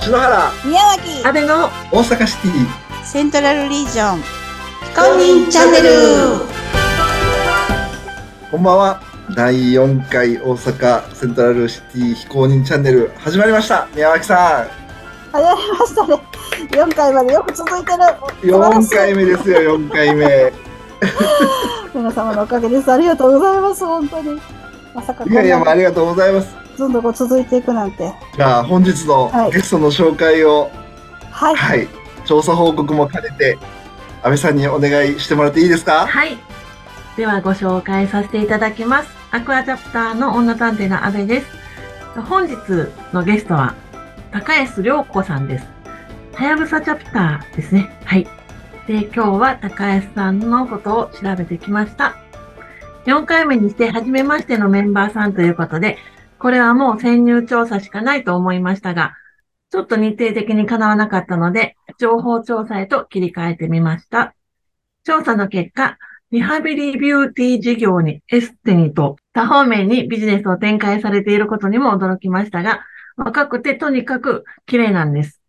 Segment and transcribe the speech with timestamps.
[0.00, 0.52] 篠原。
[0.64, 1.26] 宮脇。
[1.26, 3.04] 安倍の大阪シティ。
[3.04, 4.22] セントラルリージョン。
[4.22, 5.88] 非公認チャンネル。
[8.50, 9.02] こんばんは。
[9.36, 13.10] 第4回大阪セントラルシティ非公認チャンネル。
[13.18, 13.88] 始まりました。
[13.94, 14.66] 宮脇さ
[15.32, 16.14] 早りましたね
[16.70, 17.98] 4回までよく続いてる。
[17.98, 20.52] ん4回目ですよ4回目。
[21.94, 22.90] 皆様のおかげです。
[22.90, 24.40] ありがとうございます本当に。
[24.94, 30.70] まさかいやいやありがとうございますずんどこ続いていくなんてじゃあ本日のはいゲストの紹介を
[31.30, 31.88] はい、はい、
[32.24, 33.58] 調査報告も兼ねて
[34.22, 36.06] 安倍さんにお願いしてもらっていいですか？
[36.06, 36.36] はい。
[37.16, 39.10] ではご紹介させていただきます。
[39.30, 41.46] アクアチャプターの女探偵の安倍です。
[42.28, 42.56] 本日
[43.12, 43.74] のゲストは
[44.32, 45.66] 高安良子さんです。
[46.34, 47.90] はやぶさチャプターですね。
[48.04, 48.26] はい。
[48.86, 52.16] で、今日は高安さんのことを調べてきました。
[53.06, 55.98] 4回目にして初めましてのメンバーさんということで、
[56.40, 59.14] これはもう潜入調査しかないと思いましたが、
[59.70, 64.34] ちょっと日程的にかなわなかったので、情報調査へと切り替えてみました。
[65.04, 65.98] 調査の結果、
[66.30, 72.80] リハビリビューティー事業にエステにと多方面にビジネスを展開されていることにも驚きましたが、
[73.16, 75.42] 若くてとにかく綺麗なんです。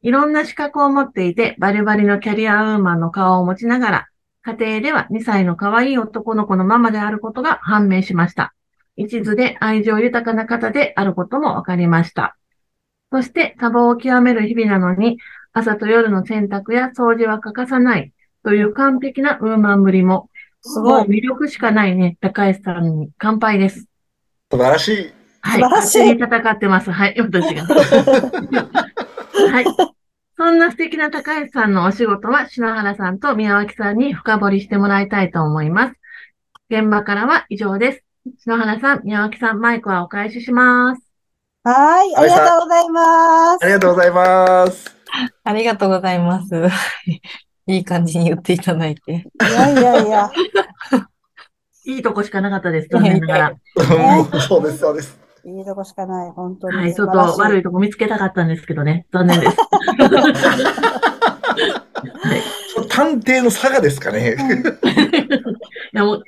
[0.00, 4.06] いろんな資格を持っていて、バリバリのキャリアウーマンの顔を持ちながら、
[4.42, 8.54] 家庭では2歳の可愛い男の子のママであることが判明しました。
[9.00, 12.36] 一途で愛情豊かな方であることも分かりました。
[13.10, 15.18] そして多忙を極める日々なのに、
[15.52, 18.12] 朝と夜の洗濯や掃除は欠かさない
[18.44, 20.28] という完璧なウーマンぶりも、
[20.60, 23.86] すごい魅力しかないね、高橋さんに乾杯です。
[24.52, 25.62] 素晴らしいはい。
[25.62, 26.90] 素晴らしい勝手に戦ってます。
[26.90, 27.64] はい、私が。
[29.50, 29.64] はい。
[30.36, 35.94] そんな素敵な高橋さんのお仕事は篠原さんと宮脇さんに深掘りしてもらいたいと思います。
[36.68, 38.09] 現場からは以上です。
[38.38, 41.02] 篠原さん、宮脇さん、マイクはお返しします。
[41.62, 44.96] はいありがとうございますありがとうございます
[45.44, 46.54] ありがとうございます。
[47.66, 49.12] いい感じに言っていただいて。
[49.12, 50.30] いやいやいや
[51.86, 52.88] いいとこしかなかったです。
[52.90, 53.50] 残念ながら。
[53.50, 59.06] うんそうですそうですいいとこしかない本当にはい、ちょっと悪いとこ見つけたかったんですけどね。
[59.12, 59.56] 残念です。
[59.56, 59.64] は
[62.36, 62.42] い。
[62.88, 64.36] 探偵の差がですかね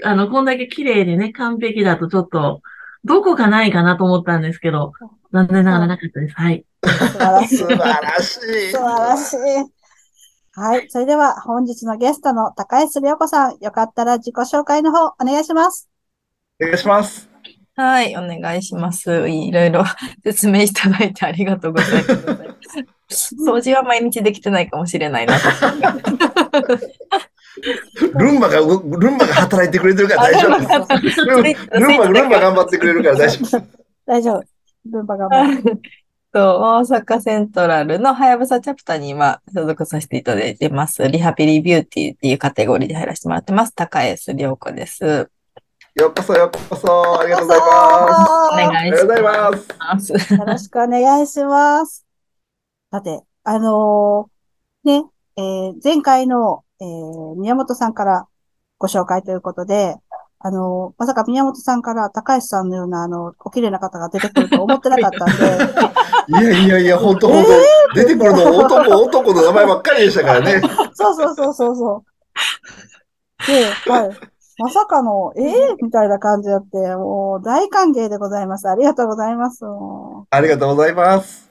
[0.05, 2.63] あの、こんだけ綺麗でね、完璧だとちょっと、
[3.05, 4.93] どこかないかなと思ったんですけど、
[5.33, 6.35] 残念ながらなかったです。
[6.37, 6.65] はい。
[6.85, 9.39] 素晴らしい素晴らしい素晴らしい。
[10.55, 10.91] はい。
[10.91, 15.89] それでは本日のゲストの高安良子さん、よかったら自己紹介の方お願いします。
[16.61, 17.29] お願いします
[17.75, 19.29] はい、お願いします。
[19.29, 19.85] いろいろ
[20.23, 22.01] 説明いただいてありがとうございま
[23.09, 23.35] す。
[23.49, 25.45] 掃除は毎日できてないかもしれないなと。
[28.15, 31.21] ルンバがルンバが働いてくれてるから大丈夫です。
[31.25, 33.63] ルンルンバ、ルンバ頑張ってくれるから大丈夫です。
[34.07, 34.45] 大丈夫。
[34.85, 35.83] 文化頑張る。
[36.33, 41.07] と大阪セントラルのはやぶさチャプターに今所属させていただいてます。
[41.07, 43.75] リハビリビューティーっていうカテゴリーで入らせてもらってます。
[43.75, 45.31] 高安良子です。
[45.95, 48.31] ようこそようこそ、ありがとうございます。
[48.53, 49.69] お願いします。
[49.79, 50.35] ます。
[50.35, 52.07] よろしくお願いします。
[52.91, 55.05] さて、あのーね、
[55.37, 58.27] えー前回の、えー宮本さんから
[58.79, 59.97] ご紹介ということで、
[60.41, 67.51] あのーまさか宮本さんから高橋さんのような、あの、お綺麗な方が出てくると思ってなかったんで、 いやいやいや、ほんとほんと、
[67.95, 70.61] 出てくるの男、男の名前ばっかりでしたからね。
[70.95, 73.47] そうそうそうそうそう。
[73.47, 74.11] で、はい。
[74.59, 78.69] まさかの、ええみたいな感じだって、もう大歓迎でございます。
[78.69, 79.65] ありがとうございます。
[79.65, 81.51] もありがとうございます。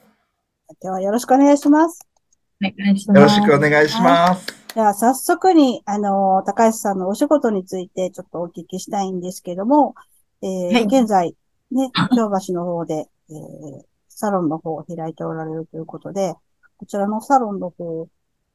[0.70, 2.06] うではよろしくお願いします。
[2.62, 3.18] お願いします。
[3.18, 4.61] よろしくお願いします。
[4.74, 9.94] では早速に、あの、高橋さんのお仕事についてちょっとお聞きしたいんですけども、
[10.42, 10.84] えーはい。
[10.84, 11.36] 現在、
[11.70, 13.82] ね、 京橋の方で、えー
[14.14, 16.34] サロンの方を開いておられるということで、
[16.76, 18.06] こちらのサロンの方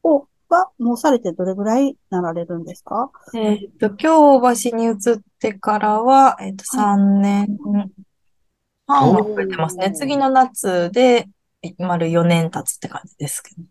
[0.04, 3.10] を、は、もうされてどれぐらいなられるんですか？
[3.36, 4.96] えっと、京橋に移っ
[5.40, 7.60] てからは、えっと、3年。
[8.86, 9.92] 半は超えてますね。
[9.92, 11.28] 次の夏で、
[11.80, 13.64] 丸4年経つって感じですけど。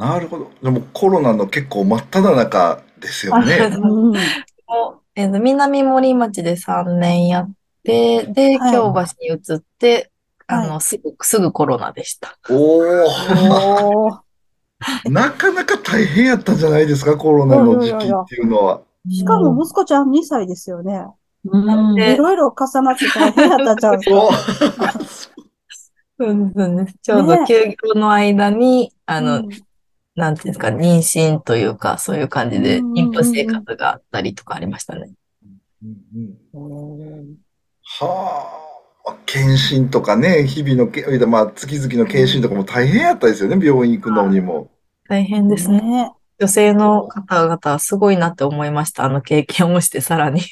[0.00, 0.50] なるほど。
[0.62, 3.56] でもコロナの結構真っ只中ですよね。
[3.56, 4.12] うん。
[4.12, 4.18] もう
[5.14, 7.50] えっと、南森町で3年やっ
[7.82, 10.12] て、で、はい京橋に移って、
[10.46, 12.38] あはの、すぐ、すぐコロナでした。
[12.48, 14.20] おお、
[15.10, 17.98] なかなか大変やったんじゃないですか、コロナの時期っ
[18.28, 18.82] ていうのは。
[19.10, 21.06] しかも息子ちゃん2歳ですよね。
[21.44, 24.92] うんでいろいろ重なって大変やったんちゃう んですおか
[26.18, 26.96] うんうんです。
[27.00, 27.54] ちょうどね休
[27.94, 29.48] 業の間に、あの、うん
[30.18, 35.12] なんていうんですか、妊娠というか、そういう感じで、妊婦生活があったりとかありましたね。
[35.82, 35.94] うん
[36.54, 37.36] うん
[38.00, 38.64] は
[39.06, 39.16] あ。
[39.24, 44.70] 検診とかね、日々のけ、まあ、月々の検診とかも大変やったですよね、病院行くのにも。
[45.08, 45.80] 大変ですね。
[45.80, 46.12] ね。
[46.40, 49.04] 女性の方々はすごいなって思いました。
[49.04, 50.42] あの経験をしてさらに。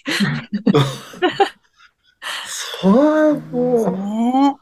[2.81, 4.57] それはですもね。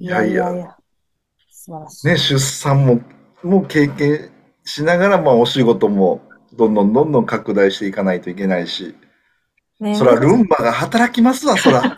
[0.00, 0.76] いやいやいや。
[1.50, 2.12] 素晴らしう、い。
[2.12, 3.00] ね、出産も、
[3.42, 4.30] もう経験
[4.64, 6.20] しながら、まあ、お仕事も、
[6.54, 8.94] どんどんどんどん拡大していかないといけないし、
[9.80, 11.96] ねそら、ルンバが働きますわ、そら。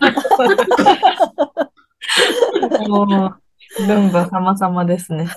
[2.89, 3.39] も
[3.79, 5.29] う、ルンバ様々ですね。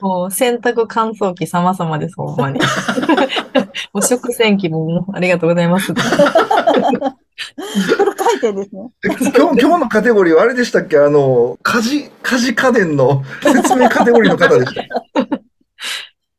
[0.00, 2.58] もう、洗濯乾燥機様々です、ほんまに。
[3.94, 5.94] もう、食洗機もありがとうございます。
[8.42, 8.90] フル回転ですね。
[9.36, 10.98] 今日、今日のカテゴリーはあれでしたっけ？
[10.98, 14.82] あの、家事、家事家電の 説明カテゴリーの方でした。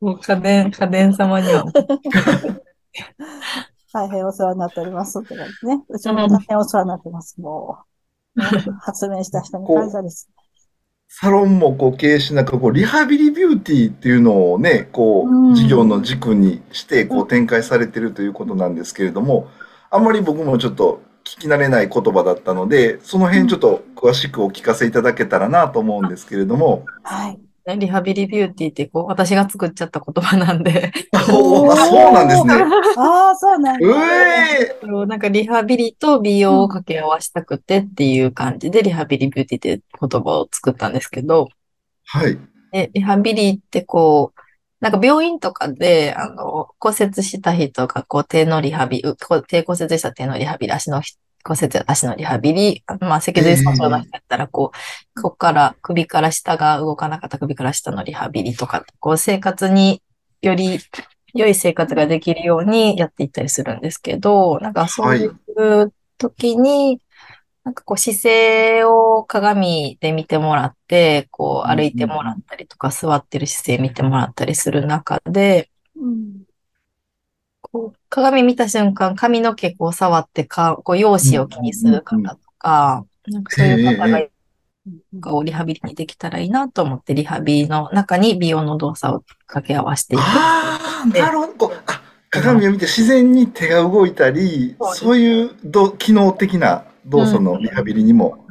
[0.01, 1.63] もう家電、家電様には。
[3.93, 5.83] 大変お世話になっておりますって感じね。
[5.87, 7.39] うちも大変お世話になってます。
[7.39, 7.77] も
[8.35, 8.45] う、ね
[8.81, 10.27] 発明した人に感謝です。
[11.07, 19.47] サロンもこう経営しながら、こう、リハビリビューティーっていうのをね、こうんう、事業の軸にして、こう、展開されてるということなんですけれども、
[19.91, 27.39] あんまり僕もちょっと聞き慣れない言葉だったので、その辺ちょっと詳しくお聞かせいただけたらなと思うんですけれども、はい。
[27.65, 30.91] ねリハビリビューティーって、こう、私が作っちゃった言葉なんで、
[31.31, 32.53] おーあそうなんですね。
[32.97, 34.53] ああ、そうなんうだ。
[34.59, 34.73] え
[35.07, 41.47] なんかリハビリと美容を掛け合わせたくてっていう感じで、リハビリビューティーって言葉を作ったんですけど、
[42.05, 42.37] はい。
[42.73, 44.42] で、リハビリってこう、
[44.83, 49.15] なんか病院とかで、あの、骨折した人が、こう、手のリハビリ、
[49.47, 51.01] 手骨折した手のリハビリ、足の
[51.45, 54.73] 骨折や足のリハビリ、まあ、脊髄損傷の人やったら、こ
[55.15, 60.01] う、ここから、首から下が動かなかった首から下のリハビリとか、こう、生活に
[60.41, 60.79] より
[61.33, 66.99] 良い生活ができるようにやっていったりするんですけど、なんかそういう時に、
[67.63, 76.43] なんかこう姿勢を鏡で見てもらって、こう歩いてもらったりとか座ってる姿勢見てもらったりする中で、うん。
[77.61, 84.29] こう鏡見た瞬間髪の毛こう触ってか、こう容姿を気にする方とか、なんかそういう方がえ
[85.21, 90.21] こうリハビリにできたらいいなと思って、リハビリの中に美容の動作を掛け合わせていく。
[90.21, 91.71] ああ、なるほど。
[92.29, 98.45] 鏡を見て自然に手が動いたり、そういうど機能的な動作のリハビリにも。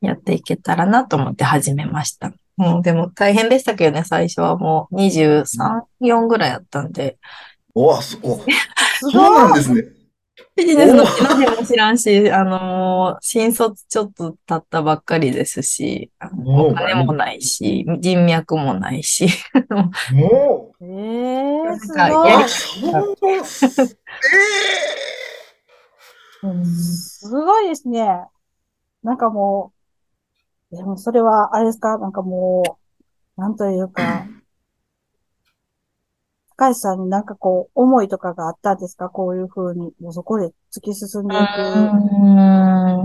[0.00, 2.32] やっていけたらなと思って始めました。
[2.56, 7.18] もうでも大変でしたけどね、最初はもう23、4ぐらいやったんで、
[7.74, 8.44] おわ、そおす
[9.00, 9.12] そう。
[9.12, 9.82] なんですね。
[10.54, 16.10] ビジネスの何も知らんし、あのー新卒ちょっと経ったばっかりですし、
[16.46, 19.28] お金もないし、人脈もないし、
[20.12, 23.82] もええすなんかごいやりう、そ
[26.52, 28.24] うす、えすごいですね。
[29.02, 29.72] なんかも
[30.72, 31.98] う、でもそれは、あれですか？
[31.98, 32.78] なんかも
[33.38, 34.26] う、なんというか、
[36.58, 39.08] 高橋さんになんかこう、思いとかがあったんですか？
[39.08, 41.42] こういう風に、もうそこで突き進んでいく。
[41.42, 41.46] う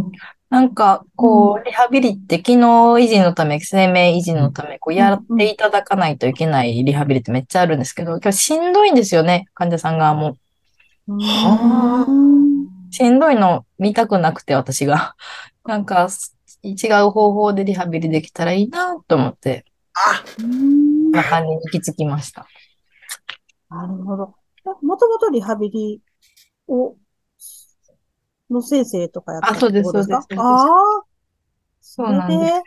[0.07, 0.11] ん。
[0.49, 10.37] なんか、こう、リハビリって機能維持のため、生命維持のため、こう、やっていただかないといけないリハビリってめっちゃあるんですけど、今日しんどいんですよね、患者さん側も。
[12.91, 15.15] しんどいの見たくなくて、私が。
[15.65, 16.09] なんか、
[16.63, 22.45] 違う方法でリハビリできたらいいなと思って、あ、うんこんな感じに行き着きました。
[23.69, 24.35] なるほど。
[24.81, 26.01] もともとリハビリ
[26.67, 26.95] を、
[28.49, 30.21] の先生とかやったあそうですってことか？
[30.21, 31.03] そうですああ、
[31.79, 32.63] そうなんです。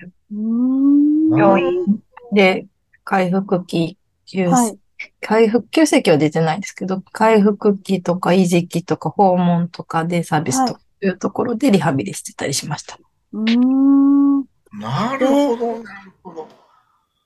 [1.36, 2.66] 病院で
[3.04, 4.78] 回復期、急はい。
[5.20, 12.98] 回復、急性期は出てないんですけど、回復期とか維持期とか訪問とかでサービスというところでリハビリしてたりしました。
[13.32, 14.40] うーん。
[14.78, 16.48] なるほど、なるほど。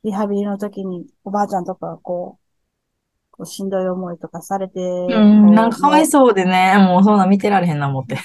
[0.05, 2.49] リハビリの時におばあちゃんとかがこう、
[3.33, 8.17] こうしんどい思いとかされて、うん、なんかかわいもそうでね、もうそんなん見てられへんな思って。
[8.17, 8.19] う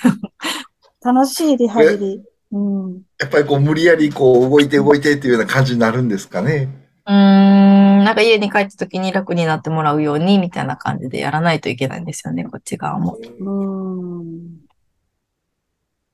[1.05, 2.23] 楽しいリハビリ。
[2.51, 3.01] うん。
[3.19, 6.69] やっぱりこう無理やりこう動いて動いてっていうような感じになるんですかね。
[7.05, 7.72] うーん、
[8.03, 13.17] なんか家に帰った時に楽になってもらうように、みたいな感じでやらないといけないんですよね、こっち側も。
[13.39, 14.63] うーん。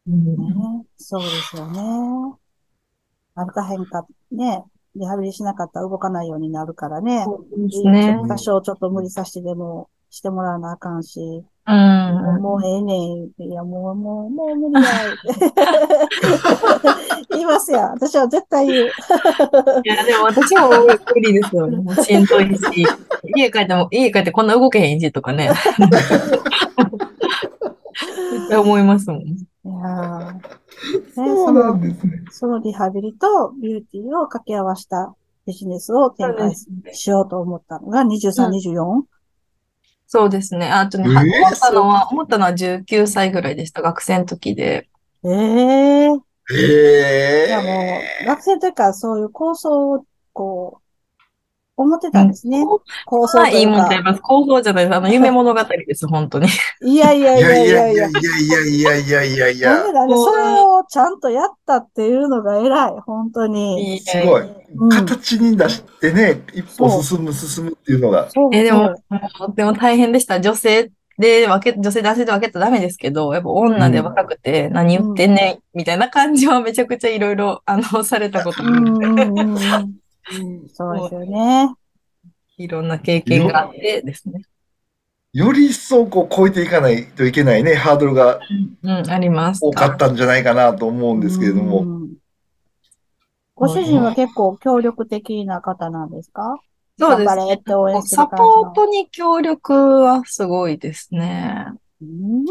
[0.08, 2.40] うんね、そうですよね。
[3.36, 4.64] 歩かへんか、ね、
[4.96, 7.24] リハビリしなかったら動かないようになるからね。
[7.26, 8.18] そうですね。
[8.28, 12.42] 多少ちょっと無理させてでもしてもらわなあかんし、うん。
[12.42, 13.32] もうええねん。
[13.38, 14.90] いや、もう、もう、もう無理や。
[17.30, 17.80] 言いますよ。
[17.94, 18.88] 私は絶対言う。
[18.88, 18.90] い
[19.88, 21.78] や、でも私も無理ですよね。
[21.78, 22.88] もうしんどいし、
[23.36, 25.52] 家帰っても、家帰ってこんな動けへんしとかね。
[28.32, 29.22] 絶対思いますもん。
[29.22, 30.60] いやー
[31.14, 32.24] そうなんですね。
[32.32, 35.14] そのリハビリとビューティーを掛け合わせた
[35.46, 36.54] ビジネスを展開
[36.94, 38.54] しようと思ったのが23、うん
[39.02, 39.19] 24?
[40.12, 40.68] そうですね。
[40.72, 43.84] あとね、えーは思ったのは、思ったのは19歳ぐらいでした。
[43.84, 44.90] 学生の時で。
[45.24, 46.08] ええ
[46.52, 47.48] へえ。
[47.48, 50.79] いやもう、学生の時からそういう構想を、こう、
[51.82, 52.66] 思ってたんですね。
[53.06, 53.72] 構想というか。
[53.72, 54.22] もんと言います。
[54.22, 54.96] 構想じゃないです。
[54.98, 56.48] あの、 夢物語です、本当に。
[56.82, 58.50] いやいやいいややいやいやいやいやい。
[58.50, 59.70] やいやいやいやいやいや。
[59.72, 64.02] なんでなんで、もうそれをちゃんとやったっていうのが偉い、本当に。
[64.02, 64.42] すごい。
[64.42, 68.28] うん形に出してね、一歩進む進むっていうのが。
[68.54, 70.40] え、でもそう、もうでも大変でした。
[70.40, 80.09] 女性で分け、女性男性で分けたらダメですけど、やっぱ女で若くて何言ってんねん、みたいな感じはめちゃくちゃいろいろ、あの、されたことがあうんって。
[80.74, 81.74] そうですよね。
[82.58, 84.42] いろんな経験があってですね。
[85.32, 88.40] より一層こう超えていかないといけないね、ハードルが
[88.84, 89.64] うん、あります。
[89.64, 91.82] 多かったんじゃないかなと思うんですけれども。
[91.82, 92.00] うん
[93.56, 96.62] ご主人は結構協力的な方なんですか？
[96.98, 101.66] そうです頑張れっサポートに協力はすごいですね。
[102.02, 102.46] うん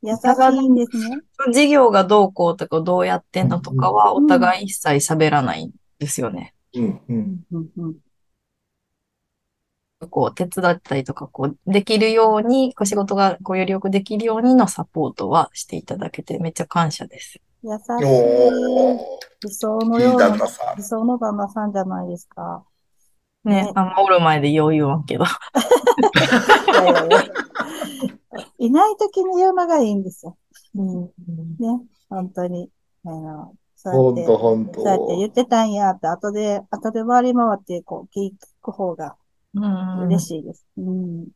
[0.00, 1.18] 優しいんですね。
[1.52, 6.54] 事業がどうこうとかどうやってんのとかはうんお互い一切喋らないんですよね。
[6.74, 7.96] うんうんうんうん
[10.10, 17.40] こう手伝ったりとかこうできるように、こう仕事がこうよりよくできるようにのサポートはしていただけてめっちゃ感謝です。
[17.64, 18.04] 優しおい。
[18.04, 18.98] ー、
[19.42, 20.82] 理想のいいような、旦那さん理。
[20.84, 22.64] 想の旦那さんじゃないですか。
[23.44, 25.24] ね、ねあんまおる前でよう言わんけど。
[28.58, 30.36] いない時に言うのがいいんですよ。
[30.76, 31.06] うん
[31.58, 31.82] ね。
[32.08, 32.70] 本当に。
[33.04, 35.16] あの、そほうやって、んとほんそうやってと。
[35.16, 38.32] 言ってたんやって、後で、後で回り回って、こう、聞
[38.62, 39.16] く方が
[39.54, 40.66] うん嬉しいです。
[40.76, 41.28] うん。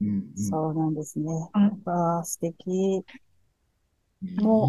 [0.00, 1.32] うんうんそうなんですね。
[1.54, 3.04] うん素敵。
[4.42, 4.68] もう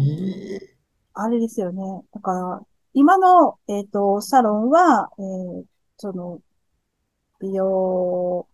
[1.14, 1.82] あれですよね。
[2.12, 2.60] だから、
[2.94, 5.64] 今の、えっ、と、サロンは、えー
[5.98, 6.40] その、
[7.40, 8.46] 美容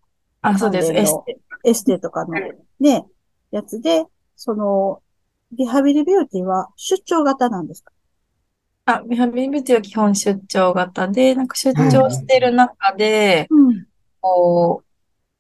[0.43, 0.93] あ、そうです。
[0.93, 1.39] エステ。
[1.65, 2.35] エステとかの
[2.81, 3.07] ね、
[3.51, 4.05] やつで、
[4.37, 5.03] その、
[5.53, 7.94] リハビリビューティーは出張型なんですか？
[8.87, 13.87] あ、リハビリビューティーは基本出張型で、なんか出張してる中で、うん。
[14.21, 14.83] こ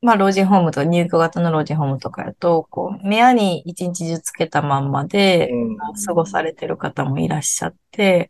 [0.03, 8.29] う、まあ、老人ホームとか入居型の老人ホームとかやと、こう、部屋に一日中つけたまんまで、うん過ごされてる方もいらっしゃって、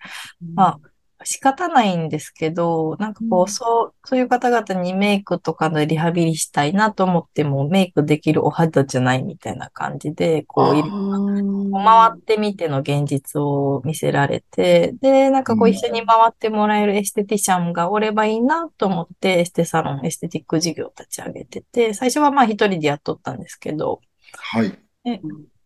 [0.55, 0.81] まあ、
[1.25, 3.49] 仕方ないんですけど、なんかこうん。
[3.49, 15.71] う、そう、そういう方々にメイクとかでリハビリしたいなと思っても、メイクできるお肌じゃないみたいな感じで、こう、いろうん、回ってみての現実を見せられて、で、なんかこううん。
[15.71, 24.01] 一緒に回ってもらえるエステティシャンがおればいいなと思って、エステサロン、エステティック事業を立ち上げてて、最初はまあ一人でやっとったんですけど、
[24.33, 24.79] はい。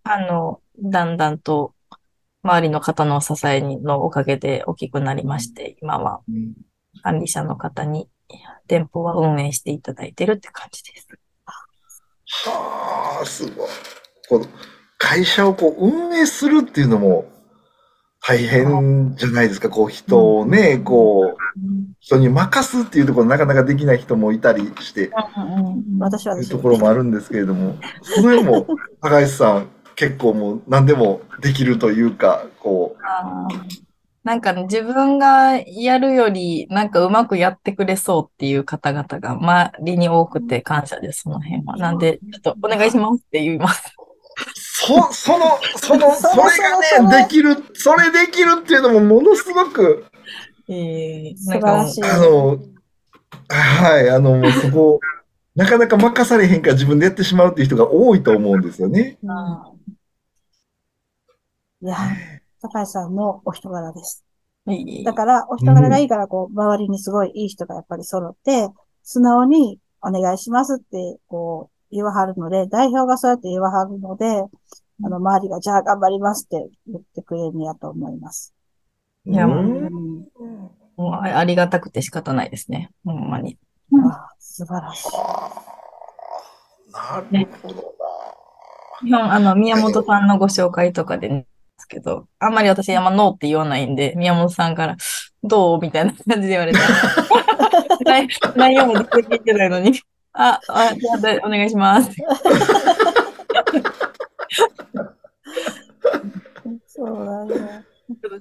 [0.04, 1.74] あの、だんだんと
[2.48, 6.54] 周りの方の支えのおかげで大きくなりまして、今はうん
[7.02, 8.08] 管理者の方に
[8.66, 11.06] 店舗は運営していただいてるって感じです。
[12.46, 13.68] はあ、すごい。
[14.28, 14.46] この
[14.98, 17.26] 会社をこう運営するっていうのも
[18.20, 19.70] 大変じゃないですか。
[19.70, 21.36] こう人をね、こう、
[22.00, 25.10] 人に任すっていうところなかなかできない人もいたりして、
[25.98, 28.66] 私はいうところもあるんですけれども、その辺も
[29.00, 33.02] 高橋さん結構もう何でもできるというか、こう、
[34.22, 41.76] なんかね、自分がやるより、なんかうまくやってくれそうっていう方々が周りに多くて感謝です、その辺は。
[41.78, 43.92] なんで、ちょっとお願いしますって言います。
[44.54, 46.42] そ、 その、その、それ
[47.00, 50.04] がね、できる、それできるっていうのもものすごく、
[50.68, 52.04] えー、素晴なんからもうしい。
[52.04, 52.58] あの、
[53.48, 55.00] はい、あの、もうそこ、
[55.56, 59.18] なかなか任されへんから自分でやってしまうっていう人が多いと思うんですよね。
[59.24, 59.72] うんあ
[61.80, 61.96] いや、
[62.60, 64.24] 高橋さんのお人柄です。
[65.04, 68.68] だから、お人柄がいいから、こう、周りにすごいいい人がやっぱり揃って、
[69.02, 74.44] 素直にお願いしますって、こう、言わはるので、代表がそうやって言わはるので、
[75.04, 78.52] あの、周りが、じゃあ頑張りますって言ってくれるんやと思います。
[79.24, 80.26] いやううんん。
[80.96, 82.90] もうあありがたくて仕方ないですね。
[83.04, 83.56] ほんまに。
[83.92, 85.08] あ素晴らしい。
[86.92, 87.82] なるほどな。
[89.00, 91.46] 基本、あの、宮本さんのご紹介とかでね、
[91.88, 94.96] ですけど、あんまり私、あんまノーって言わないんで、宮本さんから、
[95.42, 95.80] どう？
[95.80, 96.78] みたいな感じで言われた。
[98.04, 100.00] 内 内容も全然聞いてないのに、
[100.34, 102.10] あ、あ、じゃあでお願いします。
[106.86, 107.84] そうだね。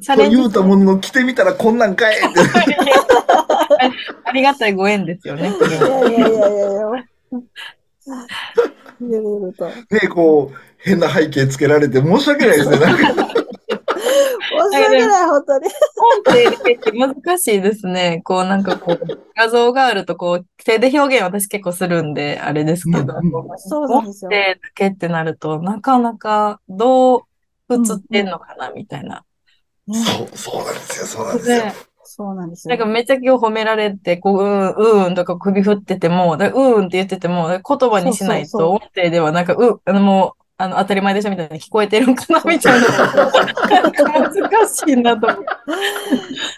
[0.01, 2.27] チャレンジこれ言うたものの着てみたらこんなんかいって。
[4.23, 5.49] ありがたいご縁ですよね。
[5.49, 6.87] いはやいやいやいや
[9.01, 9.17] いや。
[9.17, 9.67] ゆるゆると。
[9.67, 12.77] ね、こう、変な背景つけられて申し訳ないですね。
[12.79, 13.37] なんか
[14.57, 15.67] 申し訳ない、本当に。
[15.67, 18.21] 音声って難しいですね。
[18.23, 18.99] こうなんかこう、
[19.35, 24.29] 画像があるとこう、手で表現私結構するんで、あれですけど、うんそうなんですよ。
[24.29, 27.21] 音声だけってなると、なかなかどう
[27.69, 29.23] 映ってんのかな、みたいな。
[29.87, 31.63] ね、そう、そうなんですよ、そうなんですよ。
[32.17, 32.75] で、そうなんですよ。
[32.75, 42.87] なんかめっちゃ今日褒められて、こう、うん、うんとか首振ってても、だうんって言ってても、言葉にしないと、音声ではなんか、うん、あのもう、あの、当たり前でしょみたいに聞こえてるんかなみたいな。
[42.87, 45.45] なんか難しいなと思って。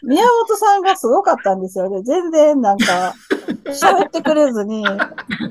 [0.03, 2.01] 宮本さんがすごかったんですよね。
[2.03, 3.13] 全然なんか、
[3.65, 4.85] 喋ってくれずに、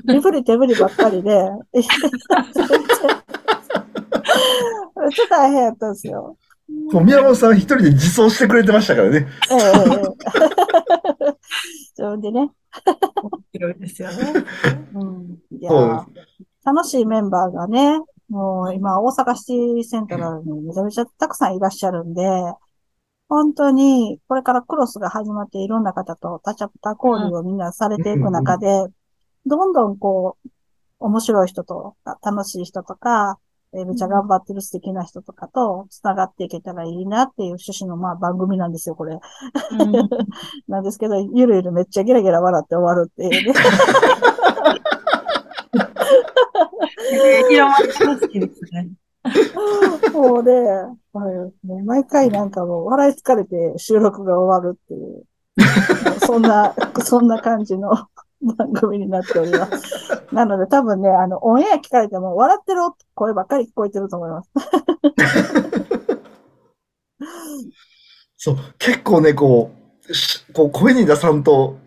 [0.05, 1.83] 身振り手振りばっかりで、 めっ
[5.11, 6.35] ちゃ大変やったんですよ。
[6.91, 9.27] もう宮本さん一人で自走してくれてましたからね。
[9.51, 11.35] ええええええ。
[11.97, 12.51] 自分でね。
[13.53, 14.15] 広いですよね。
[14.93, 15.37] うん。
[15.51, 16.05] いや
[16.65, 17.99] 楽しいメンバーがね、
[18.29, 22.21] もう今大阪シティセントラルにめちゃめちゃたくさんいらっしゃるんで、
[23.27, 28.67] 本当にこれからクロスが始まっていろんな方とタチャプタ交流をみんなされていく中で、
[29.45, 30.49] どんどんこう、
[30.99, 33.39] 面白い人とか、楽しい人とか、
[33.73, 39.19] えーめっちゃ頑張ってる素敵な人とかと繋がっていけたらいいなっていう趣旨のまあ番組なんですよ、これ。
[39.79, 40.09] うん
[40.67, 43.53] なんですけど、ゆるゆるめっちゃゲラゲラ笑って終わるっていうね。
[47.49, 48.27] 広ます
[48.73, 48.89] ね。
[50.13, 50.51] もうね、
[51.13, 55.25] はいもう毎回なんかもう笑い疲れて収録が終わるっていう、
[56.25, 56.73] そんな、
[57.03, 57.91] そんな感じの
[58.41, 60.23] 番組になっております。
[60.33, 62.81] なので多分ね、あの、オンエア聞かれても笑ってる
[63.13, 64.49] 声ばっかり聞こえてると思います。
[68.37, 69.71] そう、結構ね、こ
[70.07, 71.77] う、しこう声に出さんと、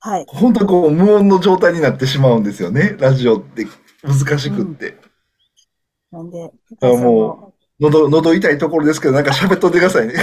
[0.00, 0.26] はい。
[0.28, 2.96] 本当にこう無音の状態になってしまうんですよね。
[2.98, 3.66] ラジオって
[4.02, 4.96] 難しくって。
[6.12, 6.52] なんで、
[6.82, 10.14] あも喉、喉痛いところですけど、なんか喋っとってくださいね。
[10.14, 10.22] だ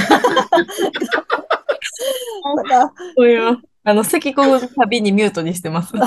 [2.63, 5.95] から、そういう、あの、咳込むたびにミュートにしてます。
[5.95, 6.03] も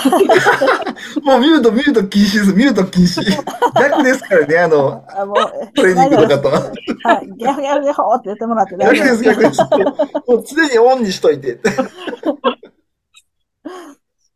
[1.36, 2.52] うミュート、ミュート禁止です。
[2.52, 3.23] ミュート禁止。
[3.80, 5.36] 逆ですからね、あの、あもう、
[5.75, 6.49] トレーニングとかと。
[6.49, 9.60] はい、ギャフギャフギャホーって言ってもらって逆です、逆です。
[9.60, 9.69] も
[10.38, 11.60] う常にオンにしといて。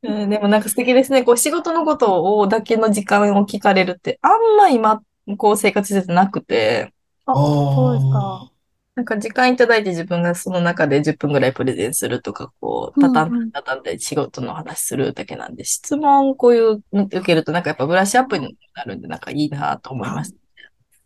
[0.05, 1.25] うん、でもなんか素敵ですね。
[1.25, 5.03] こう仕事のことをだけの時間を聞かれるって、あんま今、
[5.37, 6.93] こう生活しててなくて、
[7.27, 8.51] あ、そうですか。
[8.95, 20.37] なんか時間いただいて自分がその中で10分ぐらいプレゼンするとか、こう、畳うんうんんで、畳んで仕事の話するだけなんで、質問こういうの受けるとなんかやっぱブラッシュアップになるんで、なんかいいなと思いました。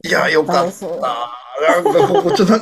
[0.09, 1.31] いや、よかっそうた。
[1.75, 2.55] なんかここちょっと、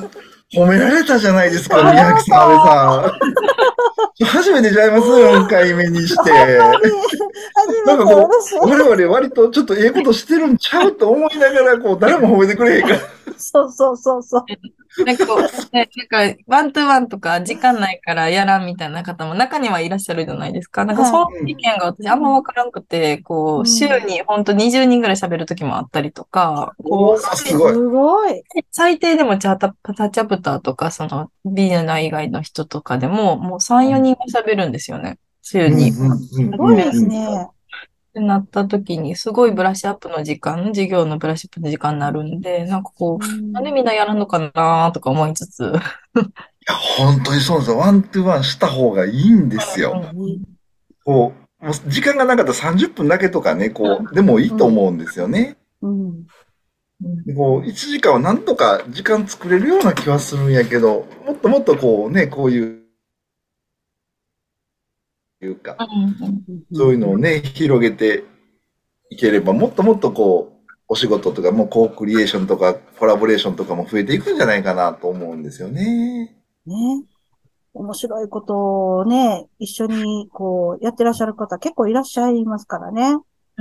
[0.53, 4.27] 褒められたじゃないですか、宮城さん、安倍さん。
[4.27, 6.59] 初めてちゃいます ?4 回目にして。
[7.87, 8.29] なんかこ。
[8.63, 13.14] う、我々割とちょっとええことしてるんちゃうと思いながら、こう、誰も褒めてくれへんから。
[13.37, 15.05] そうそうそうそう。
[15.05, 15.41] なんかこう、
[15.75, 20.85] ね、なんか、ワントゥワンとか時間ないからやらんみたいな方も中にはいらっしゃるじゃないですか。
[20.85, 27.73] なんかその意見が私あんまわからんくて、こう週にほんと20人ぐらい喋る時もあったりとか、おこー、すごい。
[27.73, 28.39] すごい。
[28.39, 35.19] う、最低でもチャタタチャプターとか、その、ビーナ以外の人とかでも、もう3、4人が喋るんですよね。
[35.43, 35.93] 週に。
[35.93, 36.01] す
[36.57, 37.49] ごいですね。
[38.15, 47.79] ってなった時に、すごいブラッシュアップの時間、授業のブラッシュアップの時間になるんで、なんかこう、なんでみんなやるのかなとか思いつつ、いや、本当にそうですよ。
[47.79, 50.05] ワントゥワンした方がいいんですよ。
[51.05, 55.57] こう、もう時間がなかったら30分だけとかね、こう、でもいいと思うんですよね。
[55.83, 56.25] うん。
[57.27, 62.84] でこう、1時間はなんとか時間作れるような気はするんやけど、もっともっとこうね、こういう、
[65.45, 65.77] いうか、
[66.73, 68.25] そういうのをね、広げて
[69.11, 76.37] いければ、もっともっとこう、お仕事とか、もうコークリエーションとか、コラボレーションとかも増えていくんじゃないかなと思うんですよね。
[76.67, 77.05] ね。
[77.73, 83.17] 面白いことをね、一緒にこう、やってらっしゃる方結構いらっしゃいますからね。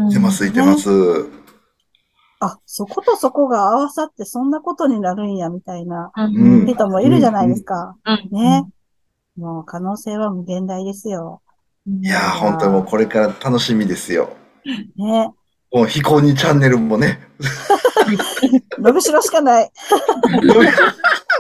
[0.10, 0.90] いてます、いてます。
[2.40, 7.96] あ、そことそこが合わさってそんなことになるんや、みたいなうん人もいるじゃないですか。
[8.06, 8.68] うんね。
[9.38, 11.42] もう可能性は無限大ですよ。
[11.86, 14.36] いやー、本当にもうこれから楽しみですよ。
[14.96, 15.34] ね。
[15.72, 17.20] もう非公認チャンネルもね、
[18.78, 19.72] 伸びしろしかない。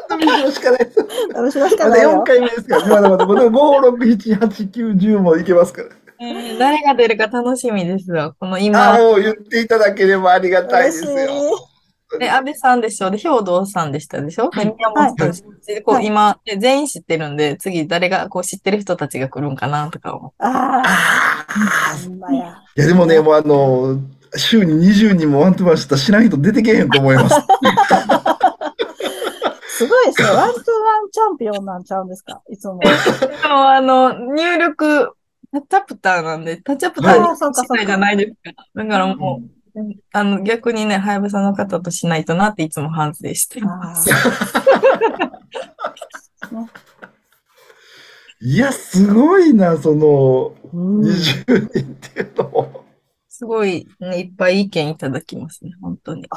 [0.10, 0.98] 伸びしろしかないです。
[1.34, 2.24] 伸びしろしかまだ4ないよ。
[2.26, 5.90] 回目ですから、まだまだ、まだ5、6、7、8、9、10もいけますから。
[6.20, 8.36] えー誰が出るか楽しみですよ。
[8.40, 11.70] このあ今あ、、もう言っていただければありがたいですよ。
[12.20, 13.10] で、安倍さんでしょ？
[13.12, 14.50] で、兵藤さんでしたでしょ？
[14.52, 20.32] で、宮本さんでしょでこう、はい今、で全員知ってるんで、次誰が、こう、知ってる人たちが来るんかなとか思う。
[20.44, 22.58] あああ、あ、ほんまや。
[22.78, 23.98] いやでもね、もうあの、
[24.36, 27.36] 週に20人も one-to-one したら知らん人出てけへんと思います。
[29.76, 30.30] すごいですね。
[30.30, 32.42] one-to-one チャンピオンなんちゃうんですか？
[32.50, 32.80] いつも。
[32.80, 32.88] で
[33.48, 35.14] も、あの、入力、
[35.52, 38.64] 他チャプターなんで、他チャプターあーそうかそうかにしないじゃないですか。
[38.76, 39.48] だからもう、
[40.12, 44.10] あの、逆にね、はやぶさの方としないとなっていつも反省しています。
[48.42, 52.84] いや、すごいな、その、うん20人っていうのも。
[53.30, 56.28] すごい、ね、いっぱい意見いただきますね、本当に。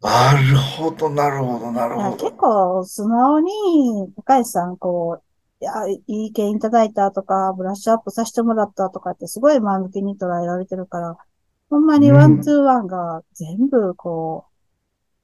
[0.00, 2.30] なるほど、なるほど、なるほど。
[2.32, 5.24] 構素直に、高橋さん、こう、
[5.62, 11.16] いや、いい意見いただいたとか、ブラッシュアップさせてもらったとかってすごい前向きに捉えられてるから、
[11.70, 14.44] ほんまにワンツーワンが全部こ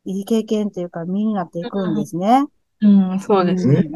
[0.07, 2.45] う、いい経験っていうか身になっていくんですね。
[2.81, 3.91] うん、そうですね。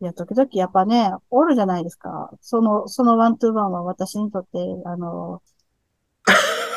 [0.00, 2.30] いや、時々やっぱね、おるじゃないですか。
[2.40, 5.40] その、そのワンツーワンは私にとって、あの、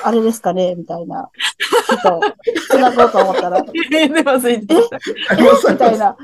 [0.03, 1.29] あれですかねみたいな
[1.83, 2.21] 人、
[2.69, 5.71] 繋ごうと思ったら、 でもすいてたあります、あります。
[5.71, 6.15] みたいな。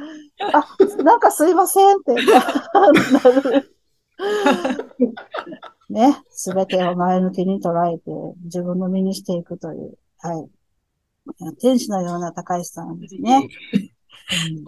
[0.54, 3.76] あ、なんかすいませんってなる。
[5.90, 8.12] ね、すべてを前向きに捉えて
[8.46, 10.50] 自分の身にしていくという、はい。
[11.62, 13.48] 天使のような高橋さんですね。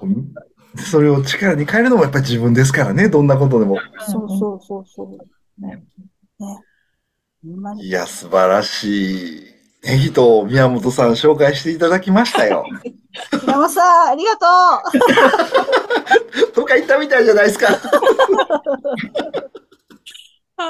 [0.01, 0.33] うん
[0.77, 3.77] それを力に変えるのもやっぱり自分ですからね、どんなことでも。
[3.99, 5.65] そうそうそうそう。
[5.65, 5.85] ね
[6.39, 6.59] ね。
[7.81, 9.55] いや、素晴らしい。
[9.85, 12.65] ネギと宮本さん紹介していただきましたよ。
[13.47, 14.45] 山さん、ありがと
[16.53, 17.67] とか言ったみたいじゃないですか。
[20.57, 20.63] う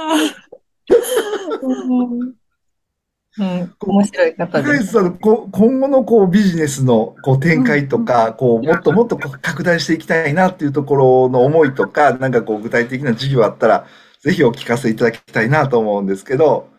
[3.37, 4.97] うん、面白い方です。
[5.19, 13.87] 今後のこうビジネスのこう展開とか、こうもっともっと拡大していきたいなっていうところの思いとか、なんかこう具体的な事業あったら、
[14.21, 16.74] ぜひお聞かせいただきたいなと思うんですけど。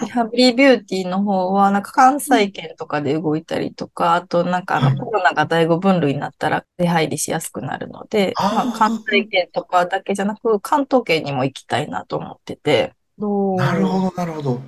[0.00, 14.60] リハビリビューティーの方は、なんか関西圏とかで動いたりとか、あとなんかあのコロナが第5分類になったら出入りしやすくなるので、まあ、関西圏とかだけじゃなく、関東圏にも行きたいなと思ってて、どなるほど、なるほど。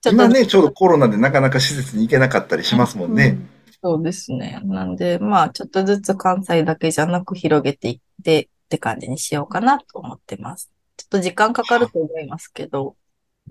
[0.00, 3.36] ちょっと今ね、ちょうどコロナでなかなか施設に行けなかったりしますもんね。
[3.82, 4.60] そうですね。
[4.64, 10.70] なんで、まあ、ちょっとずつ関西だけじゃなく広げていってって感じにしようかなと思ってます。
[10.96, 12.94] ちょっと時間かかると思いますけど、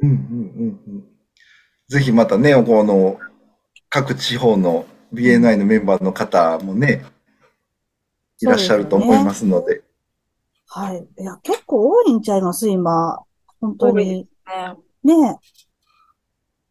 [0.01, 1.03] うんうんうんうん。
[1.87, 3.17] ぜひまたね、この
[3.89, 7.03] 各地方の BNI のメンバーの方もね、
[8.41, 9.81] いらっしゃると思いますので。
[10.67, 11.07] はい。
[11.19, 13.19] いや、結構多いんちゃいます今。
[13.59, 14.05] 本当に。
[14.05, 14.27] ね
[15.03, 15.35] ねえ。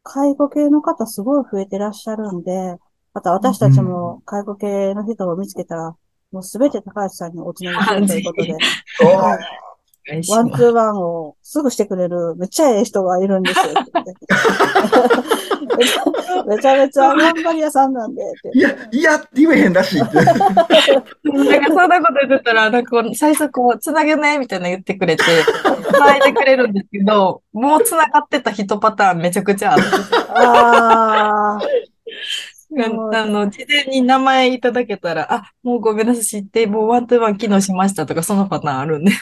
[0.02, 2.76] 介護系の方すごい増えてらっしゃるんで、
[3.12, 5.96] また私たちも介護系の人を見つけたら、
[6.30, 8.52] もうすべて高江洲さんにおつなぎするということで、
[9.16, 9.67] はい
[10.30, 13.66] one-to-one をすぐしてくれるめっちゃええ人がいるんですよ。
[16.46, 20.14] めちゃめちゃ頑張り屋さんなんでっていや、いや言えへんらしいって。
[20.14, 20.36] なんか
[21.22, 29.82] そんなこと言ってたら、なんかこう最初こう、つなげないみたいな言ってくれて、つないでくれるんですけど、もうつながってた一パターンめちゃくちゃある。
[30.30, 31.60] ああ、
[33.14, 39.12] あの、事前に名前いただけたら、あ、もうごめんなさい、知って、もうワントゥーワン機能しましたとか、そのパターンあるんで、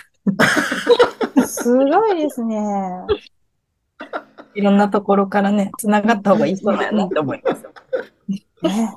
[1.47, 2.57] すごいですね。
[4.55, 7.65] いろんなところからね、つながった方がいいそうだよなって思います。
[8.63, 8.97] ね。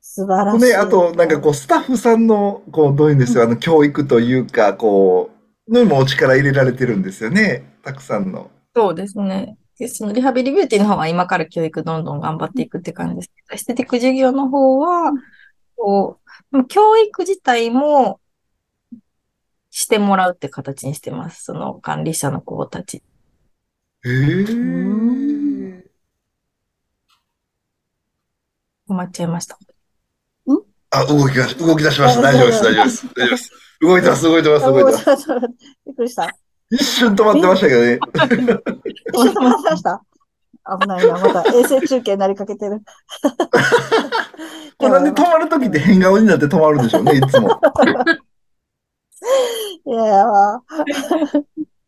[0.00, 0.60] 素晴らしい。
[0.60, 5.30] ね、あと、なんかこう、スタッフさんの、こう、どういうんですよ、あの、教育というか、こ
[5.68, 7.78] う、のにもお力入れられてるんですよね。
[7.82, 8.50] たくさんの。
[8.74, 9.56] そうですね。
[9.78, 15.12] でそのリハビリビューティーの方は今から教育どんどん頑張っていくって感じですけど、エステティック授業の方は、
[15.76, 16.18] こ
[16.52, 18.20] う、教育自体も
[19.76, 21.44] してもらうって形にしてます。
[21.44, 23.02] その管理者の子たち。
[24.06, 24.14] へえ。
[28.88, 29.58] 止まっちゃいました。
[30.88, 32.22] あ、動きが、動き出しました。
[32.22, 33.06] 大丈夫です、大丈夫です。
[33.06, 33.50] 大丈夫です。
[33.82, 35.28] 動いてます、動いてます、あ動いてます。
[35.84, 36.34] びっくりした。
[36.70, 37.98] 一瞬止まってましたけどね。
[39.12, 40.00] 一緒に話しました？
[40.80, 41.12] 危ないな。
[41.18, 42.80] また衛星中継になりかけてる。
[44.78, 47.60] これなんで止まるときって変顔になって止まるんでしょうね、いつも。
[49.86, 50.26] いや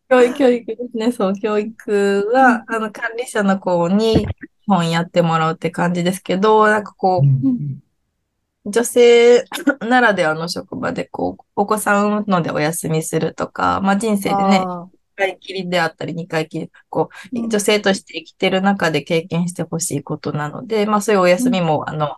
[0.08, 1.12] 教育、 教育ですね。
[1.12, 4.26] そう、教育は、あの、管理者の子に
[4.66, 9.44] 本やってもらうって感じですけど、なんかこう、女性
[9.88, 17.44] ならではの職場で、こう、お子さん産むのでお休みするとか、まあ人生でね、あ1回きりであったり2回きり、こうん。
[17.46, 22.16] う、女性として生きてる中で経験してほしいことなので、まあそういうお休みも、あの、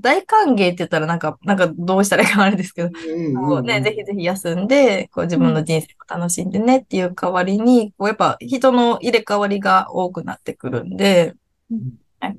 [0.00, 11.34] 大歓迎って言ったらなんか、なんかどうしたらいいかあれですけど、こうね、ぜひぜひ休んで、こう自分の人生を楽しんでねっていう代わりに、こうやっぱ人の入れ替わりが多くなってくるんで、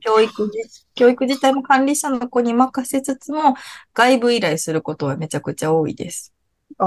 [0.02, 3.56] 教育じ、教育自体も管理者の子に任せつつも、
[3.93, 6.34] 外部依頼することはめちゃくちゃ多いです。
[6.78, 6.86] あ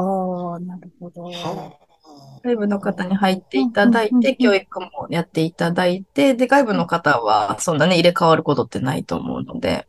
[0.54, 1.24] あ、なるほど。
[1.24, 1.72] は
[2.44, 9.86] 外部の方に入っていただいて、教育もやっていただいて、で、外部の方はそんなね、入れ替わることってないと思うので。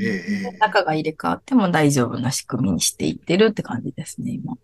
[0.00, 4.54] ええ中が入れ替わっても大丈夫な仕組みにしていってるって感じですね、今。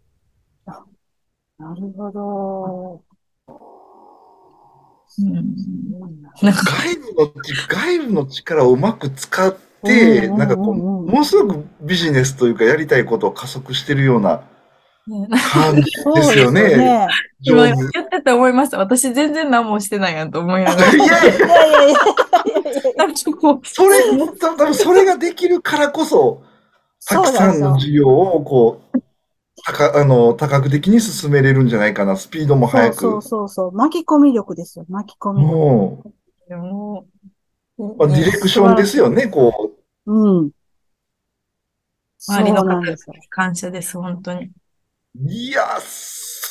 [1.59, 3.03] なるほど。
[5.19, 5.55] うん
[6.41, 6.55] 外
[6.97, 14.43] 部のち、外部の力をうまく使って、なんかこう、ものすごくビジネスというかやりたいことを加速してるような
[15.07, 16.63] ね感じですよね。
[16.77, 17.09] ね。
[17.43, 17.77] 今上手。
[17.93, 18.79] 言ってて思いました。
[18.79, 20.93] 私全然何もしてないやんと思いながら。
[20.95, 21.99] いやいやいやいや
[22.97, 23.99] なんかこう、それ、
[24.39, 26.43] 多分それができるからこそ、
[27.07, 28.99] たくさんの授業をこう、
[29.65, 32.97] 高あの多角的に進めれるんじゃないかな、スピードも速く。
[32.97, 33.73] そうそうそう。
[33.73, 34.87] 巻き込み力ですよ。
[34.89, 35.57] 巻き込み力。
[35.57, 36.05] も
[36.57, 37.07] も
[37.79, 39.73] うう、まあ、ディレクションですよね、こ
[40.07, 40.51] うん。
[42.29, 43.15] 周りの方にそうなんですよ。
[43.31, 44.47] 感謝です、本当に。
[44.47, 44.51] う。
[45.31, 45.79] いや、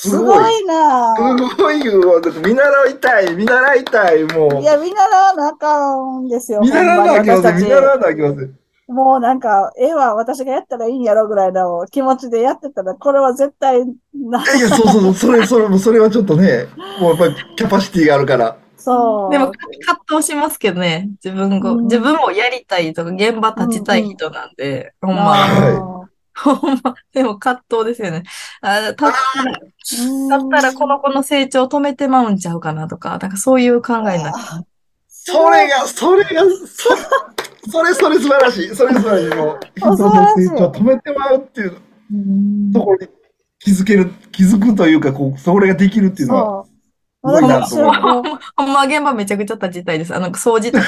[0.01, 0.65] すすごい。
[0.65, 2.21] なすごいよ。
[2.21, 4.61] だって見習いたい、見習いたい、もう。
[4.61, 6.61] いや、見習わなあかんですよ。
[6.61, 8.59] 見習わなあきません、見習わなあきません。
[8.87, 13.83] もうなんか、絵は私がやったらいいんやろぐらいの気持ちでやってたら、これは絶対
[14.15, 16.67] な、いやいや、そうそうそう、それ、それ、それはちょっとね、
[17.01, 18.55] もうやっぱりキャパシティがあるから。
[18.77, 19.31] そう。
[19.31, 19.51] でも、
[19.85, 25.98] 葛藤しますけどね、自分ご、うん自分もやりたいとか、現場立ちたい人なんで、ほんま、は
[26.43, 28.23] ほんま、でも葛藤ですよね。
[28.61, 29.13] あ立ったら、
[29.79, 34.63] 立ったらこの子の成長止めてまうんちゃうかなとか、なんかそういう考えになってます。
[35.07, 38.75] それが、それが、そそれ、それ素晴らしい。
[38.75, 39.35] それ素晴らしい。
[39.35, 39.97] もう、 人の
[40.35, 41.77] 成長を止めてまうっていう
[42.73, 43.07] ところに
[43.59, 46.79] 気づける、気づくというか、こう、それができるっていうのは、そう。
[47.21, 50.15] すごいな私と思うもほんま現場めちゃくちゃ立ちたいです。
[50.15, 50.85] あの、掃除とか。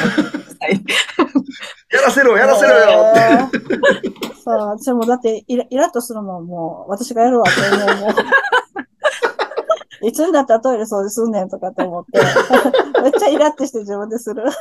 [1.91, 3.13] やらせろ、やらせろよ。
[4.43, 8.15] そう、私もだってイラ、イラッとするもん、もう、私がやるわって思うもん。
[10.07, 12.19] いつになったらトイレ掃除すんねんとかって思って、
[13.03, 14.43] めっちゃイラッとして自分でする。
[14.45, 14.51] ね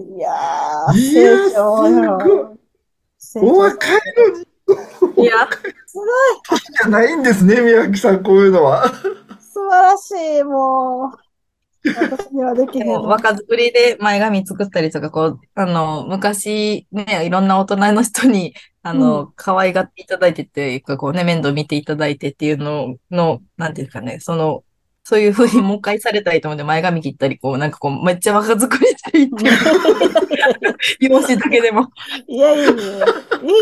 [0.00, 0.02] え。
[0.02, 1.86] いやー、成長
[3.18, 3.54] すごいよ。
[3.54, 8.92] お若いのに、いや、じゃないんですね、宮城さん、こういうのは。
[9.58, 11.18] 素晴らしい、もう。
[11.84, 12.86] 私にはできへん。
[13.02, 24.62] 若作りで前髪作ったりとか、こう、あの、昔ね、いろんな大人の人に、あの、可愛がっていただいてっていうか、こうね、面倒見ていただいてっていうのの、なんていうかね、その、
[25.02, 29.44] そういうふうにもう一回されたいと思って前髪切ったり、こう、なんかこう、めっちゃ若作りしていって、
[31.00, 31.88] 容姿だけでも。
[32.28, 32.76] いやいやいや、い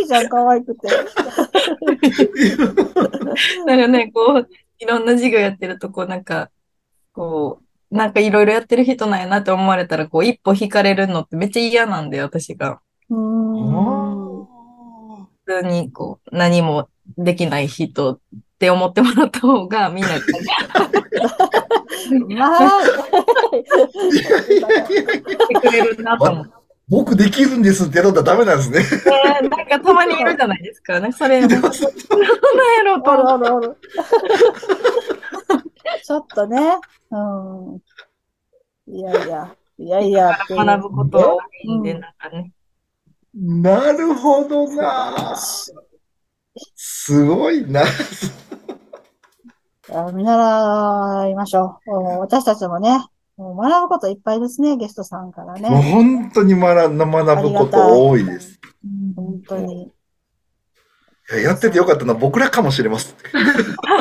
[0.02, 0.88] いじゃん、可愛くて。
[3.64, 6.50] なんかね、こう、いろんな授業やってると、こう、なんか、
[7.12, 7.60] こ
[7.90, 12.80] う、なんかいろいろやってる人なんやなって思われたら、こう、一歩引かれるのってめっちゃ嫌なんで、私が。
[13.08, 14.46] 普
[15.46, 18.20] 通に、こう、何もできない人っ
[18.58, 20.10] て思ってもらった方が、みんな、
[22.28, 22.70] まあ、
[24.12, 26.55] してくれるなと思って。
[26.88, 28.80] 僕できるんですってやろうとダメなんですね。
[29.50, 31.00] なんかたまにいるじゃないですか。
[31.00, 31.58] なんかそれ、なんや
[32.84, 33.76] ろうとおる思おるおる。
[36.04, 36.60] ちょっとね、
[37.10, 37.16] う
[38.92, 38.94] ん。
[38.94, 40.38] いやいや、いやいや。
[40.48, 42.52] 学ぶことは多いんで、うんなんかね。
[43.34, 45.36] なるほどな。
[46.76, 47.82] すごいな。
[49.92, 51.98] あ見習いましょう。
[51.98, 53.04] うん私たちもね、
[53.36, 55.68] もう学ぶこといっぱいですね、ゲストさんからもうね。
[55.92, 58.58] 本当に学ぶこと多いです。
[59.14, 59.82] 本当に。
[59.84, 63.16] いややっててよかったのは僕らかもしれません。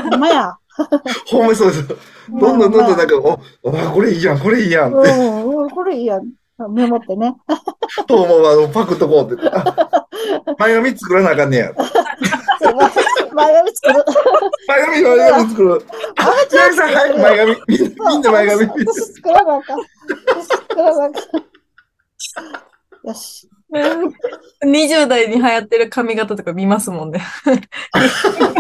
[0.09, 0.57] ほんまや。
[1.27, 1.87] ほんまにそうです。
[2.29, 6.31] どんどんどんどんなんか、お、あ、これいいやん、これいいやんって、うん、うん、これいいやん。
[6.69, 7.35] メモってね。
[8.07, 9.49] と思う、あの、パクっとこうって。
[9.51, 10.07] あ
[10.57, 11.73] 前髪作らなあかんねや。
[12.61, 12.73] 前
[13.33, 14.05] 前髪作る。
[14.67, 15.85] 前髪、前髪作る。
[16.17, 17.55] あ、宮城さん、早く前髪。
[17.67, 18.65] みんな前髪。
[18.65, 19.79] 私作らなあかん。
[19.79, 23.09] 私作らなあかん。
[23.09, 23.49] よし。
[24.63, 27.21] 20代に流行ってる髪型とか見ますもんね。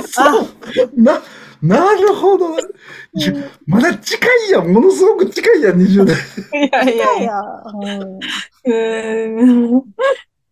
[0.05, 0.47] そう。
[0.97, 1.21] な、
[1.61, 2.55] なるほど。
[3.65, 4.67] まだ近いやん。
[4.67, 6.15] ものすごく近いやん、20代。
[6.67, 7.41] いやいいやいやいや。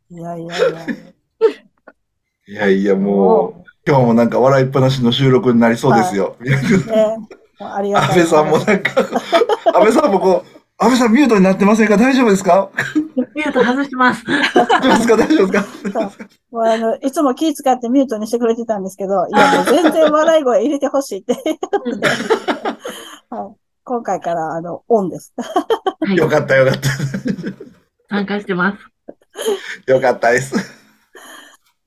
[0.09, 0.85] いやいやいや。
[2.45, 6.35] いやいや、もう、今日もなんか笑いっぱなしの収録になりそうですよ。
[6.41, 6.51] ね、
[7.59, 8.09] もうありがたい。
[8.09, 8.91] 安倍さんもなんか、
[9.73, 11.97] 安倍さんもこう、安倍さんミュートになってませんか？
[11.97, 12.69] 大丈夫ですか？
[13.35, 14.23] ミュート外します。
[14.25, 14.37] 大
[14.81, 15.17] 丈夫ですか？
[15.17, 16.11] 大丈夫ですか？
[16.53, 21.33] もうあの、いつも気遣ってミュートにしてくれてたんですけど、いや、もう全然笑い声入れてほしいって。
[23.31, 25.33] はい、今回から、あの、オンです。
[25.35, 26.89] はいよかったよかった。
[28.07, 29.91] 参加してます。
[29.91, 30.55] よかったです。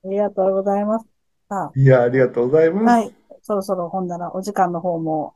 [0.03, 1.05] ありがとうございます。
[1.47, 2.83] さいや、ありがとうございあ、ます。
[2.83, 3.15] はい。
[3.43, 5.35] そろそろ本棚お時間の方も、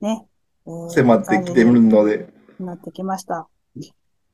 [0.00, 0.26] ね、
[0.66, 2.28] えー迫ってきてるので。
[2.58, 3.46] なってきました。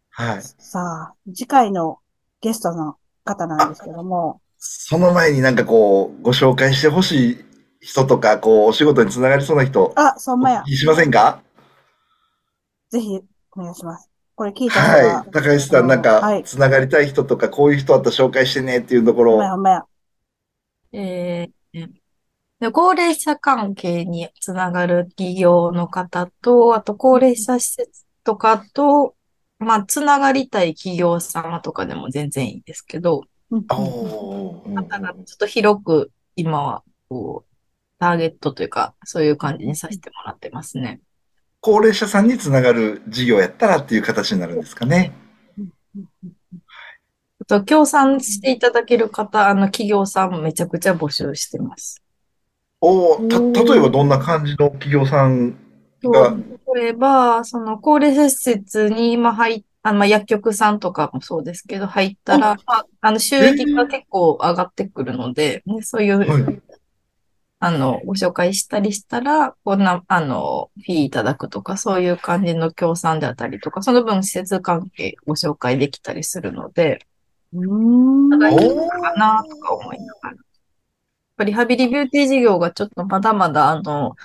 [0.09, 0.43] はい。
[0.43, 1.99] さあ、次回の
[2.41, 7.45] ゲストの方なんですけども、その前になんかこう、ご紹介してほしい
[7.81, 11.43] 人とか、こう、お仕事につながりそうな人、あ、そんまやしませんか？
[12.91, 13.21] ぜひ
[13.53, 14.11] お願いします。
[14.35, 19.85] これ聞いた人ははい。、高橋さん、なんかはい、つながりたい人とか、こういう人あったら紹介してねっていうところをほんまや、ほんまや。
[20.93, 21.89] えー
[22.61, 29.15] で高齢者関係につながる企業の方と、あと高齢者施設とかと、
[29.61, 33.59] まあ、つながりたい企業様とかでも全然いいんですけど、だ
[34.85, 37.55] からちょっと広く今は、こう、
[37.99, 41.01] ターゲットというか、そういう感じにさせてもらってますね。
[41.61, 45.13] 高齢者さんにつながる事業やったらっていう形になるんですかね。
[47.43, 50.31] あと、協賛していただける方、あの、企業さん。
[50.31, 52.03] もめちゃくちゃ募集してます。
[52.81, 54.09] おーた、例えばどん。
[54.09, 55.51] な感じの企業さん。
[55.51, 55.70] が、
[56.75, 66.63] 例えば、その高齢者施設に今入っあの、まあ、薬局さんとかもそうですけど、入ったら、まあ、あの、収益が結構上がってくるので、ね、そういう、はい
[67.63, 77.07] あの、ご紹介したりしたら、こんな、あの、フィーいただくとか、そういう感じの協賛であったりとか、その分施設関係ご紹介できたりするので、
[77.53, 78.39] うーん。
[78.39, 80.31] 大丈お夫かなとか思いながら。
[80.31, 80.37] やっ
[81.37, 84.17] ぱりリハビリビューティー事業がちょっとまだまだ、あの、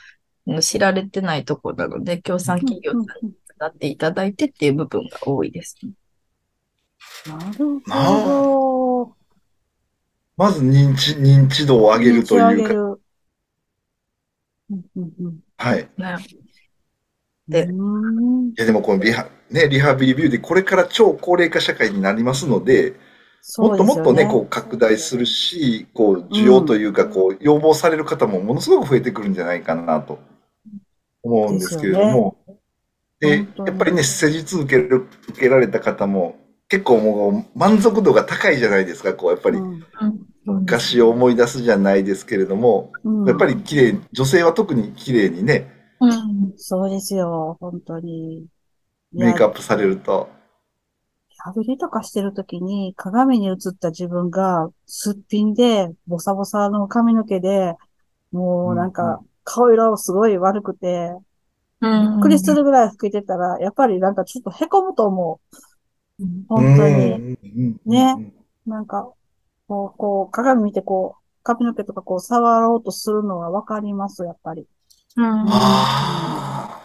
[0.62, 5.78] 知られてないところなので、協賛企業さんに使っていただいてっていう部分が多いです。
[5.84, 5.92] ね。
[7.28, 9.16] なるほど。
[10.38, 13.00] まず認知、認知度を上げるというか、
[15.58, 15.88] はい。
[15.98, 16.18] ね。
[17.48, 22.96] でいやでもこのリハ、ね、リハビリビューでこれから超高齢化社会になりますので、
[23.60, 30.20] もっともっとね、こう拡大するし、こう需要というか、こう要望される方もものすごく増えてくるんじゃないかなと
[31.26, 32.38] 思うんですけれども、
[33.20, 33.68] で、本当に。
[33.70, 36.36] やっぱりね、施術受ける、受けられた方も
[36.68, 39.58] 結構もう満足度が高いじゃないですか、こうやっぱり。
[39.58, 39.84] うん。
[40.48, 43.28] 昔を思い出すじゃないですけれども、うん。
[43.28, 46.54] やっぱり綺麗、女性は特に綺麗にね、うん。
[46.56, 48.46] そうですよ、本当に。
[49.12, 50.30] メイクアップされると。
[51.30, 57.76] リハビリとかしてるときに鏡に映った自分がすっぴんで、ボサボサの髪の毛で、
[58.32, 61.12] もうなんか顔色すごい悪くて、
[61.80, 65.40] びうんっくりするぐらい老けてたら、やっぱりなんかちょっと凹むと思
[66.20, 66.26] う。
[66.50, 67.12] 本当に。
[67.12, 67.38] うんうん
[67.86, 68.34] うんね
[68.66, 69.14] なんか、
[69.68, 74.68] こう、こう、鏡見てこう、髪の毛とかこう触ろうとするのはわかります、やっぱり。
[75.18, 76.82] うんあ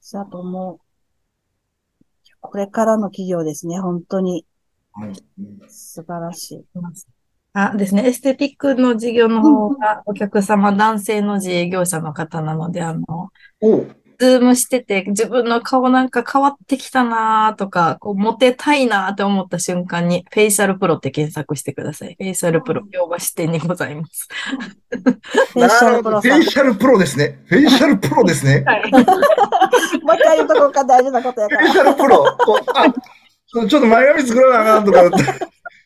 [0.00, 0.78] そうだと思う。
[2.40, 4.46] これからの企業ですね、本当に。
[4.94, 5.06] あ。
[5.06, 5.14] うん
[5.68, 6.64] 素晴らしい。
[7.54, 8.06] あ、ですね。
[8.06, 13.30] エステティックの事業の方がお客様、男性の自営業者の方なので、あの、
[14.18, 22.14] ズームしてて、自分の顔なんか変わってきたなとか、こう、モテたいなって思った瞬間に、フェイシャルプロって検索してください。
[22.18, 24.28] フェイシャルプロ、京橋店にございます。
[24.88, 26.02] フェイシャなるほど。
[26.02, 26.30] ルプロさん。
[26.30, 27.38] フェイシャルプロですね。
[27.46, 28.64] フェイシャルプロですね。
[28.66, 28.90] はい。
[28.92, 31.60] もう一回言うとこうか大事なことやから。
[31.60, 32.24] フェイシャルプロ。
[32.74, 35.02] あちょちょっと前髪作らなあかんとか。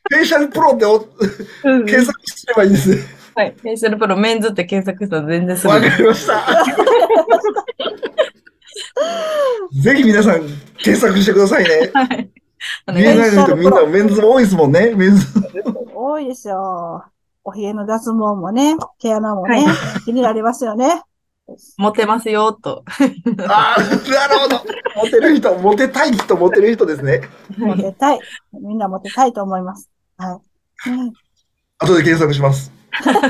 [0.08, 1.00] フェイシャルプロってお
[1.84, 3.02] 検索すればいいですね。
[3.34, 3.54] はい。
[3.60, 6.64] フェイシャルプロ、メンズって検索したら全然すぐわかりました。
[9.82, 10.40] ぜひ皆さん
[10.78, 11.90] 検索してくださいね。
[11.92, 12.30] はい。
[12.86, 14.92] お見えない人みんなメンズも多いですもんね。
[14.94, 15.26] メンズ。
[15.94, 17.04] 多いですよ。
[17.44, 21.02] お髭の脱毛もね、毛穴もね、は気になりますよね。
[21.78, 22.84] モテますよ、と。
[23.46, 24.56] ああ、なるほど。
[24.96, 27.20] モテる人、モテたい人、モテる人ですね。
[27.56, 28.20] モテたい。
[28.52, 29.88] みんなモテたいと思います。
[30.18, 30.40] は
[30.86, 30.90] い。
[30.90, 31.12] うん
[31.78, 32.72] 後で検索します。
[32.90, 33.20] ありが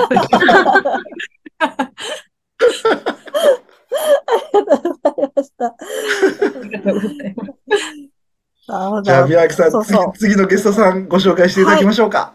[4.76, 5.66] とうございました。
[5.66, 5.74] あ
[6.62, 7.50] りがとうございます。
[9.04, 9.28] じゃあ、ど。
[9.28, 12.34] 宮脇さんそうそう次、次のゲストさんご紹介していただきましょうか。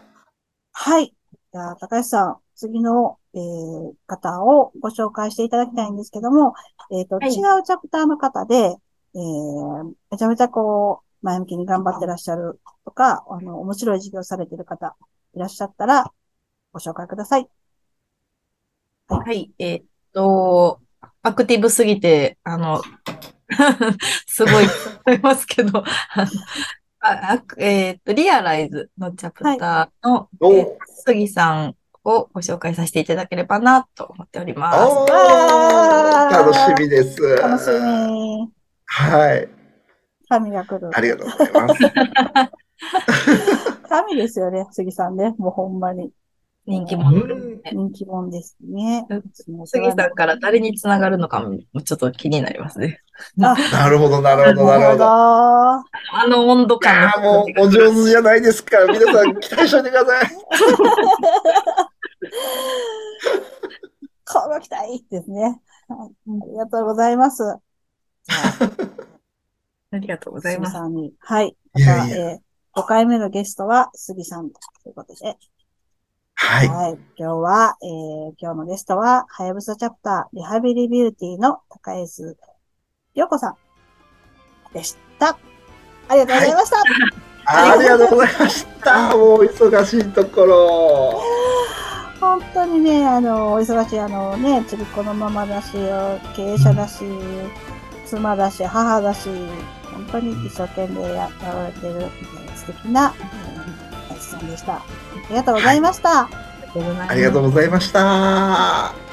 [0.72, 1.14] はい。
[1.52, 6.54] じゃあ、高橋さん、次の、えー方をご紹介していただきたいんですけども、
[6.90, 8.76] えっ、と、はい違うチャプターの方で、
[9.14, 14.96] えーめちゃめちゃこう、前向きに頑張ってらっしゃるとか、あの、面白い授業されてる方
[15.34, 16.12] いらっしゃったら、
[16.72, 17.48] ご紹介ください。
[19.08, 19.52] はい。
[19.58, 20.80] えーっと、
[21.22, 22.82] アクティブすぎて、あの、
[24.26, 24.72] すごいと
[25.06, 25.84] 思いますけど、
[27.00, 34.94] あえっと、リアライズのチャプターの、おえー杉さんをご紹介させていただければなと思っております。
[36.32, 37.20] 楽しみです。
[37.36, 38.48] 楽しみ。
[38.86, 39.61] はい。
[40.32, 40.90] 神が来る。
[40.94, 41.80] ありがとうございます。
[43.88, 45.34] 神ですよね、杉さんね。
[45.36, 46.10] もうほんまに。
[46.64, 47.60] 人気者ね。
[47.72, 49.06] 人気者ですね。
[49.66, 53.00] 杉さんから誰につながるのかもちょっと気になりますね。
[53.42, 54.98] あ、なるほど、なるほど、なるほど。
[54.98, 58.78] なあの温度いや感のーもう、お上手じゃないですか。
[58.86, 60.30] 皆さん、期待しておいてください。
[64.24, 65.60] こうご期待ですね。
[65.88, 66.10] はい
[66.42, 67.42] ありがとうございます。
[69.92, 70.72] ありがとうございます。
[70.72, 71.12] 杉さんに。
[71.20, 71.56] はい。
[71.76, 72.16] いやいや。
[72.32, 75.36] えー、5回目のゲストは杉さんということで。
[76.34, 76.68] はい。
[76.68, 76.98] はい。
[77.16, 82.34] 今日は、えー、今日のゲストは、はやぶさチャプター、リハビリビューティーの高江須
[83.14, 83.56] 陽子さん
[84.72, 85.38] でした。
[86.08, 86.76] ありがとうございました。
[87.44, 89.08] ありがとうございました。
[89.16, 91.20] もう、忙しいところ。
[92.18, 95.72] 本当にね、あの、お忙しい、あのね、ちびっ子のママだし、
[96.34, 97.04] 経営者だし、
[98.06, 99.28] 妻だし、母だし、
[99.92, 103.12] 本当に一生懸命ややられてる、えー素敵な、
[104.10, 104.76] えー、さんでした。
[104.76, 104.82] あ
[105.28, 106.28] りがとうございました。
[107.08, 109.11] ありがとうございました。